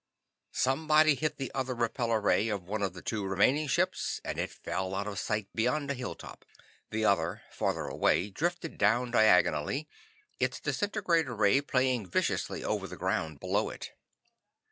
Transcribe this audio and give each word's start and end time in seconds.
Somebody 0.55 1.13
hit 1.13 1.37
the 1.37 1.51
other 1.53 1.75
repellor 1.75 2.23
ray 2.23 2.49
of 2.49 2.63
one 2.67 2.81
of 2.81 2.93
the 2.93 3.03
two 3.03 3.23
remaining 3.23 3.67
ships 3.67 4.19
and 4.25 4.39
it 4.39 4.49
fell 4.49 4.95
out 4.95 5.05
of 5.05 5.19
sight 5.19 5.47
beyond 5.53 5.91
a 5.91 5.93
hilltop. 5.93 6.43
The 6.89 7.05
other, 7.05 7.43
farther 7.51 7.85
away, 7.85 8.31
drifted 8.31 8.79
down 8.79 9.11
diagonally, 9.11 9.87
its 10.39 10.59
disintegrator 10.59 11.35
ray 11.35 11.61
playing 11.61 12.07
viciously 12.09 12.63
over 12.63 12.87
the 12.87 12.97
ground 12.97 13.39
below 13.39 13.69
it. 13.69 13.91